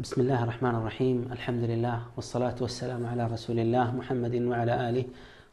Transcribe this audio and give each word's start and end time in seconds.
بسم 0.00 0.21
الله 0.21 0.43
الرحمن 0.43 0.75
الرحيم 0.75 1.17
الحمد 1.31 1.63
لله 1.63 1.97
والصلاة 2.15 2.55
والسلام 2.61 3.01
على 3.05 3.23
رسول 3.27 3.59
الله 3.59 3.91
محمد 3.91 4.35
وعلى 4.41 4.73
آله 4.89 5.05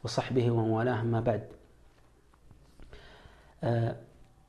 وصحبه 0.04 0.50
ومن 0.50 0.70
والاه 0.70 1.02
ما 1.02 1.20
بعد 1.20 1.42
آه، 3.64 3.96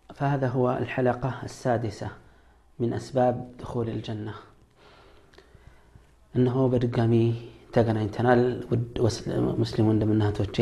فهذا 0.10 0.48
هو 0.48 0.66
الحلقة 0.78 1.32
السادسة 1.44 2.10
من 2.80 2.90
أسباب 2.94 3.36
دخول 3.62 3.90
الجنة 3.90 4.34
እነሆ 6.34 6.56
በድጋሚ 6.72 7.14
ተገናኝተናል 7.76 8.42
ውድ 8.72 8.84
ሙስሊም 9.62 9.88
ወንድምና 9.90 10.22
እህቶቼ 10.28 10.58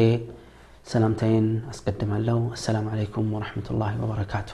ሰላምታዬን 0.92 1.48
አስቀድማለሁ 1.72 2.38
አሰላሙ 2.56 2.86
አለይኩም 2.94 3.26
ወረሕመቱላሂ 3.36 3.92
ወበረካቱ 4.04 4.50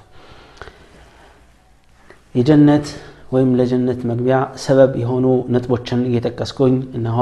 የጀነት 2.36 2.88
ወይም 3.35 3.51
ለጀነት 3.59 4.01
መግቢያ 4.11 4.37
ሰበብ 4.65 4.93
የሆኑ 5.03 5.27
ነጥቦችን 5.55 6.01
እየጠቀስኩኝ 6.11 6.77
እነሆ 6.99 7.19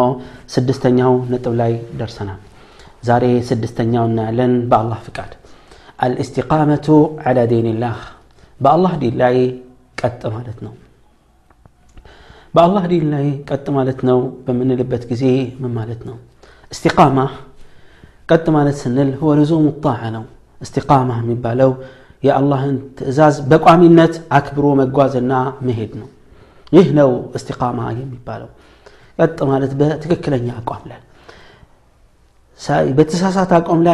ስድስተኛው 0.54 1.14
ነጥብ 1.32 1.54
ላይ 1.60 1.72
ደርሰናል 2.00 2.40
ዛሬ 3.08 3.24
ስድስተኛው 3.48 4.04
እናያለን 4.10 4.54
በአላህ 4.70 5.00
ፍቃድ 5.06 5.32
አልእስቲቃመቱ 6.06 6.86
ዓላ 7.28 7.40
ዲንላህ 7.52 7.98
በአላህ 8.60 8.92
ዲን 9.02 9.16
ላይ 9.22 9.36
ቀጥ 9.98 10.22
ማለት 10.36 10.58
ነው 10.66 10.72
በአላህ 12.54 12.84
ዲን 12.92 13.06
ላይ 13.14 13.26
ቀጥ 13.50 13.66
ማለት 13.78 14.00
ነው 14.08 14.18
በምንልበት 14.46 15.02
ጊዜ 15.10 15.24
ምን 15.62 15.72
ማለት 15.78 16.00
ነው 16.08 16.16
እስቲቃማ 16.72 17.18
ቀጥ 18.30 18.46
ማለት 18.56 18.76
ስንል 18.82 19.10
ሁወ 19.20 19.32
ልዙሙ 19.40 19.66
ጣዓ 19.84 20.00
ነው 20.16 20.24
እስቲቃማ 20.60 21.10
የሚባለው 21.22 21.70
يا 22.27 22.33
الله 22.39 22.61
انت 22.69 22.97
ازاز 23.09 23.35
بقوا 23.51 23.75
منت 23.81 24.15
اكبروا 24.37 24.75
مقوازنا 24.79 25.39
مهدنا 25.67 26.07
يهنا 26.77 27.03
استقامة 27.37 27.83
يمي 27.99 28.19
بالو 28.27 28.49
قد 29.19 29.43
مالت 29.49 29.73
بها 29.79 29.95
تككلن 30.01 30.43
يا 30.49 30.53
اقوام 30.61 30.83
لا 30.89 30.97
بتساسات 32.97 33.51
اقوام 33.53 33.79
لا 33.87 33.93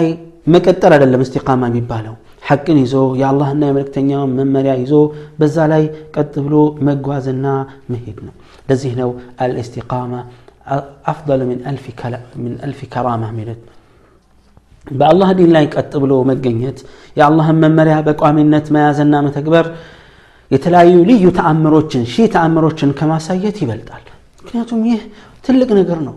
مكتر 0.53 0.91
على 0.93 1.05
الاستقامة 1.09 1.65
يمي 1.67 1.81
بالو 1.91 2.15
حق 2.47 2.67
زو 2.93 3.15
يا 3.21 3.27
الله 3.31 3.47
أنا 3.51 3.71
ملك 3.75 3.89
تنيا 3.95 4.19
من 4.37 4.47
مريا 4.53 4.75
يزو 4.83 5.01
بزالاي 5.39 5.83
قد 6.15 6.27
تبلو 6.33 6.61
مقوازنا 6.87 7.53
مهدنا 7.91 8.31
لزي 8.69 8.89
هنا 8.93 9.05
الاستقامة 9.45 10.19
أفضل 11.11 11.39
من 11.49 11.59
ألف 11.71 11.85
كلام 12.01 12.23
من 12.43 12.53
ألف 12.65 12.79
كرامة 12.93 13.27
من 13.37 13.47
በአላህ 14.91 15.29
ዲን 15.37 15.51
ላይ 15.55 15.65
ቀጥ 15.73 15.91
ብሎ 16.03 16.13
መገኘት 16.29 16.77
የአላህን 17.17 17.57
መመሪያ 17.63 17.95
በቋሚነት 18.07 18.67
መያዝና 18.75 19.15
መተግበር 19.25 19.67
የተለያዩ 20.51 20.95
ልዩ 21.09 21.25
ተአምሮችን 21.37 22.03
ሺህ 22.11 22.27
ተአምሮችን 22.35 22.91
ከማሳየት 22.99 23.57
ይበልጣል። 23.63 24.03
ምክንያቱም 24.39 24.81
ይህ 24.89 25.01
ትልቅ 25.45 25.69
ነገር 25.79 25.99
ነው። 26.07 26.15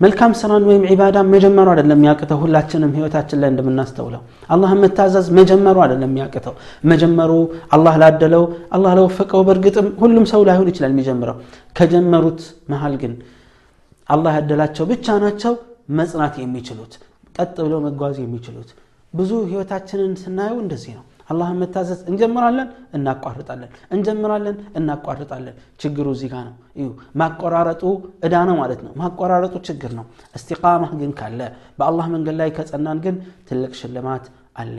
መልካም 0.00 0.32
ስራን 0.40 0.64
ወይም 0.68 0.82
ዒባዳን 0.90 1.30
መጀመሩ 1.32 1.66
አይደለም 1.72 1.96
የሚያቅተው 1.96 2.38
ሁላችንም 2.42 2.92
ህይወታችን 2.96 3.40
ላይ 3.42 3.48
እንደምናስተውለው። 3.52 4.20
አላህን 4.48 4.80
መታዘዝ 4.84 5.26
መጀመሩ 5.38 5.76
አይደለም 5.84 6.10
የሚያቅተው 6.10 6.54
መጀመሩ 6.84 7.32
አላህ 7.76 7.94
ላደለው 8.02 8.44
አላህ 8.76 8.92
ለወፈቀው። 8.98 9.42
በእርግጥም 9.48 9.88
ሁሉም 10.02 10.26
ሰው 10.32 10.42
ላይሆን 10.48 10.70
ይችላል 10.72 10.92
የሚጀምረው። 10.94 11.38
ከጀመሩት 11.76 12.40
መሀል 12.68 12.94
ግን 13.02 13.14
አላህ 14.08 14.32
ያደላቸው 14.38 14.86
ብቻ 14.92 15.18
ናቸው 15.24 15.54
መጽናት 15.98 16.34
የሚችሉት 16.40 16.94
ቀጥ 17.38 17.56
ብለው 17.66 17.80
መጓዝ 17.86 18.16
የሚችሉት? 18.22 18.70
ብዙ 19.14 19.30
ህይወታችንን 19.50 20.12
ስናየው 20.22 20.58
እንደዚህ 20.64 20.92
ነው። 20.98 21.04
አላህን 21.30 21.58
መታዘዝ 21.62 22.00
እንጀምራለን 22.10 22.68
እናቋርጣለን። 22.96 23.70
እንጀምራለን 23.94 24.56
እናቋርጣለን። 24.78 25.56
ችግሩ 25.80 26.06
እዚህ 26.16 26.28
ጋር 26.32 26.44
ነው። 26.48 26.54
እዩ 26.76 26.86
ማቆራረጡ 27.20 27.82
እዳ 28.26 28.34
ነው 28.48 28.56
ማለት 28.62 28.80
ነው። 28.86 28.92
ማቆራረጡ 28.96 29.54
ችግር 29.68 29.92
ነው። 29.98 30.06
እስቲቃማ 30.34 30.84
ግን 31.00 31.12
ካለ 31.20 31.40
በአላህ 31.78 32.06
መንገድ 32.14 32.36
ላይ 32.40 32.50
ከጸናን 32.58 33.00
ግን 33.06 33.16
ትልቅ 33.48 33.72
ሽልማት 33.80 34.26
አለ። 34.56 34.78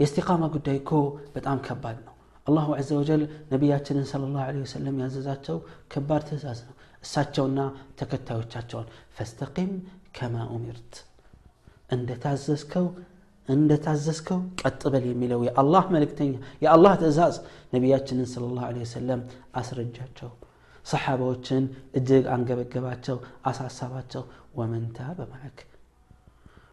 የእስቲቃማ 0.00 0.42
ጉዳይ 0.54 0.76
እኮ 0.76 0.90
በጣም 1.34 1.58
ከባድ 1.66 1.98
ነው። 2.06 2.12
አላሁ 2.46 2.66
ዘ 2.80 2.98
ወጀል 2.98 3.22
ነቢያችንን 3.52 4.04
ስለ 4.10 4.24
ላሁ 4.34 4.58
ወሰለም 4.60 4.96
ያዘዛቸው 5.02 5.56
ከባድ 5.92 6.22
ትእዛዝ 6.28 6.58
ነው። 6.66 6.74
እሳቸውና 7.02 7.60
ተከታዮቻቸውን 7.98 8.86
ፈስተቂም 9.16 9.70
ከማ 10.17 10.35
ኡሚርት 10.53 10.93
እንደታዘዝከው 11.95 12.85
እንደታዘዝከው 13.47 14.39
ቀጥ 14.61 14.81
በል 14.93 15.05
የሚለው 15.09 15.39
የአላህ 15.47 15.83
መልእክተኛ 15.95 16.33
የአላህ 16.63 16.93
ትእዛዝ 17.01 17.35
ነቢያችንን 17.73 18.27
ስለ 18.33 18.43
ላሁ 18.57 18.69
ወሰለም 18.83 19.21
አስረጃቸው 19.59 20.29
ሰሓባዎችን 20.85 21.63
እጅግ 21.97 22.25
አንገበገባቸው 22.35 23.17
አሳሳባቸው 23.49 24.23
ወመንታ 24.59 24.99
በማዕክ 25.17 25.59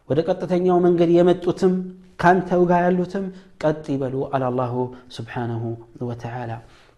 ወደ 0.09 0.19
ቀጥተኛው 0.27 0.77
መንገድ 0.85 1.09
የመጡትም 1.15 1.73
ካንተው 2.21 2.61
ጋር 2.69 2.81
ያሉትም 2.87 3.25
ቀጥ 3.63 3.83
ይበሉ 3.93 4.15
አላላሁ 4.35 4.75
ስብሓነሁ 5.17 5.63
ወተዓላ 6.09 6.51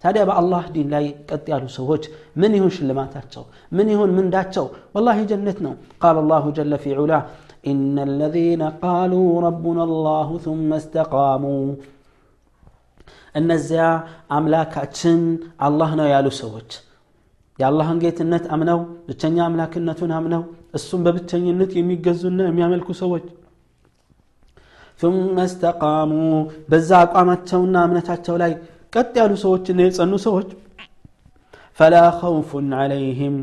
ታዲያ 0.03 0.21
በአላህ 0.29 0.63
ዲን 0.75 0.87
ላይ 0.93 1.05
ቀጥ 1.29 1.45
ያሉ 1.53 1.65
ሰዎች 1.77 2.03
ምን 2.41 2.51
ይሁን 2.57 2.71
ሽልማታቸው 2.77 3.43
ምን 3.77 3.87
ይሁን 3.93 4.11
ምንዳቸው 4.17 4.65
ወላሂ 4.95 5.19
ጀነት 5.31 5.57
ነው 5.65 5.73
ቃል 6.03 6.17
አላሁ 6.23 6.45
ጀለ 6.59 6.75
ፊ 6.83 6.95
ዑላ 7.03 7.13
إن 7.71 7.95
الذين 8.09 8.61
قالوا 8.85 9.27
ربنا 9.47 9.83
الله 9.89 10.27
ثم 10.45 10.69
استقاموا 10.81 11.65
እነዚያ 13.39 13.83
አምላካችን 14.37 15.19
አላህ 15.67 15.89
ነው 15.99 16.07
ያሉ 16.13 16.27
ሰዎች 16.39 16.69
የአላህን 17.59 17.97
ጌትነት 18.03 18.45
አምነው 18.55 18.79
ብቸኛ 19.07 19.37
አምላክነቱን 19.47 20.11
አምነው 20.17 20.41
እሱም 20.77 21.01
በብቸኝነት 21.05 21.71
የሚገዙና 21.79 22.39
የሚያመልኩ 22.49 22.87
ሰዎች 23.03 23.25
ثم 25.01 25.35
استقاموا 25.47 26.37
በዛ 26.71 26.89
አቋማቸውና 27.05 27.75
እምነታቸው 27.87 28.35
ላይ 28.43 28.51
قد 28.96 29.16
يالو 29.18 29.36
سوچ 29.44 29.66
نه 29.78 29.82
يصنو 29.88 30.18
سوچ 30.26 30.48
فلا 31.78 32.04
خوف 32.20 32.50
عليهم 32.80 33.34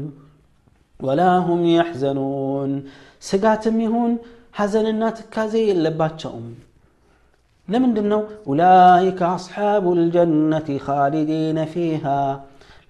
ولا 1.00 1.31
هم 1.47 1.59
يحزنون 1.78 2.72
سغاتم 3.30 3.75
يهون 3.86 4.12
حزننا 4.58 5.09
تكازي 5.18 5.62
يلباچهم 5.69 6.46
لمن 7.68 7.91
دمنا 7.97 8.19
اولئك 8.50 9.19
اصحاب 9.38 9.86
الجنه 9.97 10.68
خالدين 10.86 11.58
فيها 11.74 12.20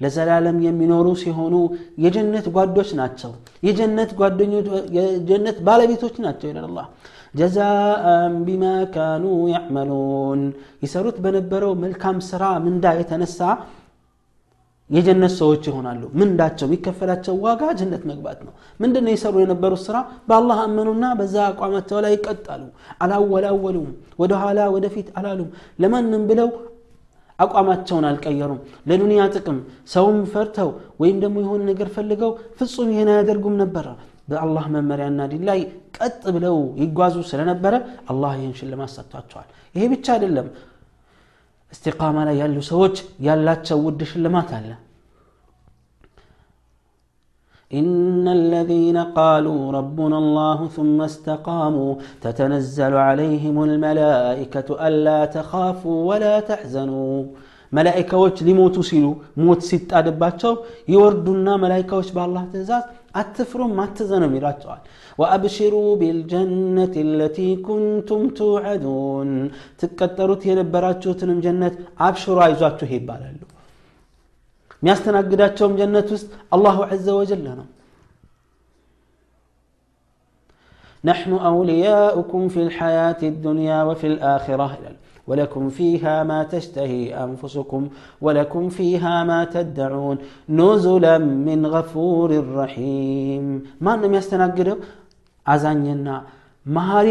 ለዘላለም 0.03 0.57
የሚኖሩ 0.67 1.07
ሲሆኑ 1.23 1.55
የጀነት 2.03 2.45
ጓዶች 2.55 2.89
ናቸው። 2.99 3.31
የጀነት 3.67 4.11
ጓደኞች 4.19 4.65
የጀነት 4.97 5.57
ባለቤቶች 5.67 6.15
ناتشو 6.25 6.47
ይላል 6.51 6.65
አላህ። 6.69 6.87
ጀዛአን 7.33 8.33
ቢማ 8.47 8.63
ካኑ 8.93 9.23
ያዕመሉን። 9.53 10.41
ይሰሩት 10.83 11.17
በነበረው 11.23 11.71
መልካም 11.83 12.17
ስራ 12.27 12.43
ምንዳ 12.65 12.85
የተነሳ 12.99 13.39
የጀነት 14.89 15.33
ሰዎች 15.39 15.63
ይሆናሉ። 15.69 16.01
ምንዳቸው? 16.19 16.65
የሚከፈላቸው 16.67 17.35
ዋጋ 17.45 17.61
ጀነት 17.79 18.03
መግባት 18.09 18.39
ነው። 18.45 18.53
ምንድን 18.79 19.03
ነው 19.05 19.11
የሰሩ 19.13 19.35
የነበሩት 19.43 19.81
ስራ? 19.85 19.95
በአላህ 20.27 20.57
አመኑና 20.65 21.05
በዛ 21.19 21.35
አቋማቸው 21.49 21.99
ላይ 22.05 22.13
ይቀጣሉ። 22.15 22.63
አላወላወሉም 23.03 23.89
ወደኋላ 24.21 24.59
ወደፊት 24.75 25.09
አላሉም። 25.19 25.49
ለማንም 25.79 26.23
ብለው 26.31 26.49
አቋማቸውን 27.39 28.05
አልቀየሩም። 28.09 28.59
ለዱንያ 28.89 29.21
ጥቅም 29.35 29.57
ሰውም 29.87 30.19
ፈርተው 30.33 30.69
ወይም 31.01 31.17
ደግሞ 31.23 31.37
የሆነ 31.43 31.61
ነገር 31.71 31.87
ፈልገው 31.95 32.31
ፍጹም 32.59 32.89
ይህን 32.93 33.09
አያደርጉም 33.13 33.55
ነበረ 33.63 33.87
በአላህ 34.27 34.65
መመሪያና 34.75 35.21
ዲን 35.31 35.43
ላይ 35.49 35.59
ቀጥ 35.97 36.21
ብለው 36.35 36.57
ይጓዙ 36.83 37.15
ስለነበረ 37.31 37.73
አላህ 38.11 38.31
ይህን 38.39 38.53
ሽልማት 38.59 38.91
ሰጥቷቸዋል 38.95 39.49
ይሄ 39.75 39.83
ብቻ 39.93 40.05
አይደለም 40.15 40.47
እስቲቃማ 41.71 42.17
ላይ 42.29 42.35
ያሉ 42.43 42.57
ሰዎች 42.71 42.95
ያላቸው 43.27 43.79
ውድ 43.87 44.01
ሽልማት 44.13 44.51
አለ 44.59 44.71
إن 47.71 48.25
الذين 48.39 48.97
قالوا 49.19 49.61
ربنا 49.71 50.17
الله 50.17 50.59
ثم 50.67 50.97
استقاموا 51.01 51.91
تتنزل 52.21 52.93
عليهم 53.07 53.55
الملائكة 53.63 54.67
ألا 54.87 55.19
تخافوا 55.37 55.99
ولا 56.09 56.35
تحزنوا 56.49 57.17
መላይካዎች 57.72 58.36
ሊሞቱ 58.48 58.76
ሲሉ 58.90 59.06
ሞት 59.44 59.60
ሲጣድባቸው 59.70 60.52
ይወርዱና 60.92 61.48
መላይካዎች 61.64 62.08
በአላህ 62.16 62.44
ትእዛዝ 62.52 62.84
አትፍሩም 63.20 63.74
አትዘኑም 63.84 64.32
ይላቸዋል 64.38 64.82
ወአብሽሩ 65.20 65.74
ቢልጀነት 66.00 66.94
ለቲ 67.20 67.38
ኩንቱም 67.66 68.24
ትውዐዱን 68.38 69.30
ትቀጠሩት 69.80 70.42
የነበራችሁትንም 70.50 71.40
ጀነት 71.46 71.76
አብሽሩ 72.08 72.36
አይዟችሁ 72.46 72.90
ይባላሉ 72.98 73.40
የሚያስተናግዳቸውም 74.82 75.74
ጀነት 75.80 76.08
ውስጥ 76.16 76.30
አላሁ 76.56 76.76
ዘ 77.06 77.16
ወጀል 77.20 77.42
ነው 77.50 77.66
نحن 81.04 81.32
أولياؤكم 81.32 82.48
في 82.48 82.60
الحياة 82.62 83.20
الدنيا 83.22 83.82
وفي 83.82 84.06
الآخرة 84.06 84.66
ولكم 85.30 85.64
فيها 85.78 86.14
ما 86.30 86.40
تشتهي 86.52 87.02
أنفسكم 87.26 87.82
ولكم 88.24 88.64
فيها 88.78 89.14
ما 89.30 89.40
تدعون 89.54 90.16
نزلا 90.60 91.16
من 91.48 91.60
غفور 91.74 92.30
رحيم 92.60 93.44
ما 93.84 93.92
أنم 93.94 94.12
يستنقدوا 94.18 94.82
عزانينا 95.46 96.16
መሀሪ 96.66 97.08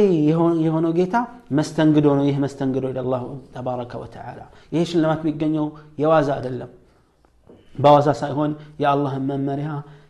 የሆነው 0.65 0.91
ጌታ 0.97 1.15
መስተንግዶ 1.57 2.07
ነው 2.17 2.25
ይህ 2.29 2.35
መስተንግዶ 2.43 2.85
አላሁ 3.01 3.23
ተባረከ 3.53 3.93
ወተዓላ 4.01 4.41
ይህ 4.73 4.83
ሽልማት 4.89 5.21
የሚገኘው 5.23 5.65
የዋዛ 6.01 6.29
አይደለም 6.35 6.71
በዋዛ 7.75 8.07
ሳይሆን 8.21 8.51
የአላህን 8.83 9.23
መመሪያ 9.31 9.69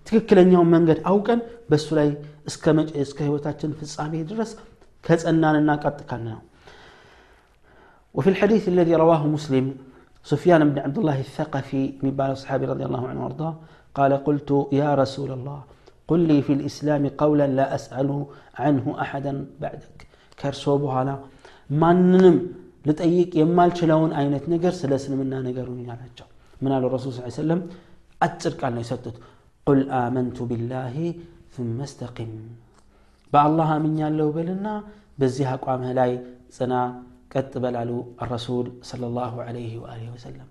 ትክክለኛውን 0.10 0.70
መንገድ 0.76 1.00
አውቀን 1.12 1.40
በእሱ 1.70 1.88
ላይ 2.00 2.10
እስከ 2.50 2.74
መጭ 2.78 2.90
እስከ 3.06 3.20
ህይወታችን 3.28 3.72
ፍጻሜ 3.80 4.14
ድረስ 4.32 4.52
ከጸናንና 5.04 5.72
ቀጥ 5.84 6.00
ካልን 6.10 6.30
ነው 6.36 6.42
وفي 8.16 8.30
الحديث 8.34 8.64
الذي 8.74 8.94
رواه 9.04 9.22
مسلم 9.36 9.66
سفيان 10.32 10.62
بن 10.70 10.78
عبد 10.86 10.98
الله 11.02 11.18
الثقفي 11.28 11.84
من 12.04 12.12
بعض 12.20 12.32
الصحابي 12.38 12.66
رضي 12.74 12.86
الله 12.90 13.04
عنه 13.10 13.20
وارضاه 13.24 13.54
قال 13.98 14.12
قلت 14.28 14.50
يا 14.82 14.90
رسول 15.02 15.30
الله 15.38 15.60
قل 16.10 16.20
لي 16.30 16.40
في 16.42 16.54
الإسلام 16.58 17.04
قولا 17.24 17.48
لا 17.60 17.66
أسأل 17.78 18.10
عنه 18.64 18.86
أحدا 19.04 19.34
بعدك 19.62 19.98
كرسو 20.40 20.74
بهالا 20.84 21.16
ማንንም 21.82 22.36
ልጠይቅ 22.88 23.32
የማልችለውን 23.40 24.12
አይነት 24.20 24.44
ነገር 24.54 24.74
ስለ 24.82 24.92
እስልምና 25.00 25.34
ነገሩኝ 25.48 25.88
አላቸው 25.94 26.28
ምን 26.64 26.72
አሉ 26.76 26.84
ረሱል 26.94 27.12
ስ 27.16 27.32
ሰለም 27.40 27.62
አጭር 28.26 28.54
ቃል 28.60 28.72
ነው 28.76 28.82
የሰጡት 28.84 29.18
ቁል 29.68 29.82
አመንቱ 30.02 30.38
ቢላሂ 30.52 30.96
ثم 31.56 31.78
استقم 31.88 32.32
በአላህ 33.34 33.70
አምኛለሁ 33.78 34.28
በልና 34.36 34.68
በዚህ 35.22 35.48
አቋምህ 35.56 35.92
ላይ 36.00 36.12
ጽና 36.58 36.74
ቀጥ 37.34 37.54
በላሉ 37.64 37.92
ረሱል 38.34 38.66
صلى 38.90 39.06
الله 39.12 39.34
عليه 39.48 39.74
وآله 39.84 40.08
وسلم 40.16 40.48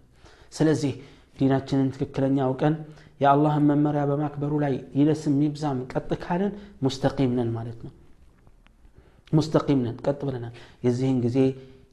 ስለዚህ 0.56 0.92
ዲናችንን 1.38 1.88
ትክክለኛ 1.94 2.36
አውቀን 2.48 2.74
የአላህን 3.22 3.64
መመሪያ 3.70 4.02
በማክበሩ 4.10 4.52
ላይ 4.64 4.74
ይለስም 4.98 5.34
ይብዛም 5.46 5.78
ቀጥ 5.92 6.10
ካለን 6.24 6.52
ሙስተቂም 6.84 7.32
ነን 7.38 7.50
ማለት 7.56 7.78
ነው 7.86 7.92
ሙስተቂም 9.36 9.80
ነን 9.86 9.96
ቀጥ 10.06 10.20
ብለናል 10.28 10.54
የዚህን 10.86 11.18
ጊዜ 11.26 11.38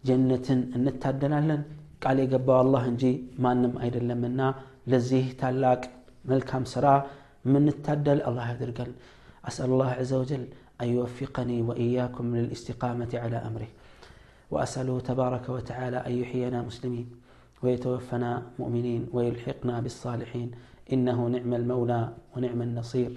ጀነትን 0.07 0.59
እንታደላለን 0.77 1.61
ቃል 2.03 2.17
የገባው 2.23 2.57
አላህ 2.63 2.83
እንጂ 2.91 3.03
ማንም 3.45 3.73
አይደለምና 3.83 4.41
ለዚህ 4.91 5.25
ታላቅ 5.41 5.81
መልካም 6.31 6.63
ስራ 6.73 6.87
የምንታደል 7.47 8.21
አላህ 8.29 8.47
ያድርገን 8.53 8.91
أسأل 9.49 9.69
الله 9.73 9.89
عز 9.99 10.13
وجل 10.13 10.43
أن 10.81 10.87
يوفقني 10.95 11.57
وإياكم 11.67 12.25
للاستقامة 12.35 13.11
على 13.23 13.37
أمره 13.47 13.69
وأسأله 14.51 14.95
تبارك 15.09 15.45
وتعالى 15.49 15.97
أن 16.07 16.13
يحيينا 16.21 16.59
مسلمين 16.61 17.07
ويتوفنا 17.63 18.31
مؤمنين 18.59 19.01
ويلحقنا 19.15 19.75
بالصالحين 19.83 20.49
إنه 20.93 21.19
نعم 21.35 21.51
المولى 21.53 22.01
ونعم 22.33 22.59
النصير 22.67 23.11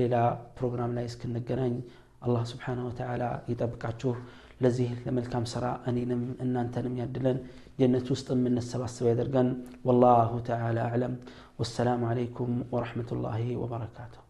ሌላ 0.00 0.14
ፕሮግራም 0.56 0.90
ላይ 0.96 1.04
እስክንገናኝ 1.10 1.74
አላህ 2.24 2.42
ስብሓንሁ 2.50 2.82
ወተዓላ 2.88 3.22
ይጠብቃችሁ 3.50 4.12
ለዚህ 4.64 4.90
ለመልካም 5.06 5.44
ስራ 5.52 5.64
እኔንም 5.90 6.22
እናንተንም 6.44 6.98
ያድለን 7.00 7.38
ጀነት 7.80 8.06
ውስጥ 8.14 8.28
የምንሰባስብ 8.34 9.06
ያደርገን 9.10 9.48
ወላሁ 9.88 10.32
ተዓላ 10.48 10.78
አዕለም 10.90 11.14
ወሰላሙ 11.60 12.04
አለይኩም 12.10 12.52
ወረሕመቱላሂ 12.74 13.40
ወበረካቱሁ 13.62 14.22